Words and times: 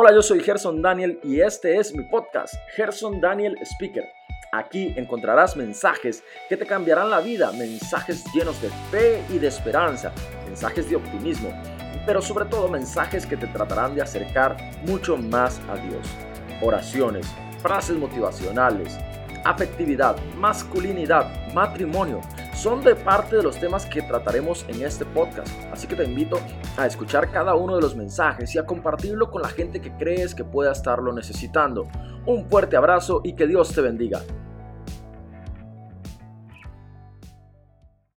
Hola, 0.00 0.14
yo 0.14 0.22
soy 0.22 0.38
Gerson 0.38 0.80
Daniel 0.80 1.18
y 1.24 1.40
este 1.40 1.76
es 1.76 1.92
mi 1.92 2.04
podcast, 2.04 2.54
Gerson 2.76 3.20
Daniel 3.20 3.56
Speaker. 3.62 4.04
Aquí 4.52 4.94
encontrarás 4.96 5.56
mensajes 5.56 6.22
que 6.48 6.56
te 6.56 6.64
cambiarán 6.64 7.10
la 7.10 7.18
vida, 7.18 7.50
mensajes 7.50 8.24
llenos 8.32 8.62
de 8.62 8.68
fe 8.92 9.24
y 9.28 9.38
de 9.38 9.48
esperanza, 9.48 10.12
mensajes 10.46 10.88
de 10.88 10.94
optimismo, 10.94 11.50
pero 12.06 12.22
sobre 12.22 12.44
todo 12.44 12.68
mensajes 12.68 13.26
que 13.26 13.36
te 13.36 13.48
tratarán 13.48 13.96
de 13.96 14.02
acercar 14.02 14.56
mucho 14.86 15.16
más 15.16 15.60
a 15.68 15.74
Dios. 15.74 16.06
Oraciones, 16.62 17.26
frases 17.60 17.96
motivacionales, 17.96 18.96
afectividad, 19.44 20.16
masculinidad, 20.36 21.52
matrimonio, 21.52 22.20
son 22.58 22.82
de 22.82 22.96
parte 22.96 23.36
de 23.36 23.44
los 23.44 23.56
temas 23.60 23.86
que 23.86 24.02
trataremos 24.02 24.64
en 24.66 24.82
este 24.82 25.04
podcast. 25.04 25.48
Así 25.72 25.86
que 25.86 25.94
te 25.94 26.02
invito 26.02 26.40
a 26.76 26.86
escuchar 26.86 27.30
cada 27.30 27.54
uno 27.54 27.76
de 27.76 27.82
los 27.82 27.94
mensajes 27.94 28.52
y 28.52 28.58
a 28.58 28.66
compartirlo 28.66 29.30
con 29.30 29.42
la 29.42 29.48
gente 29.48 29.80
que 29.80 29.92
crees 29.92 30.34
que 30.34 30.42
pueda 30.42 30.72
estarlo 30.72 31.12
necesitando. 31.12 31.86
Un 32.26 32.48
fuerte 32.50 32.76
abrazo 32.76 33.20
y 33.22 33.34
que 33.34 33.46
Dios 33.46 33.72
te 33.72 33.80
bendiga. 33.80 34.22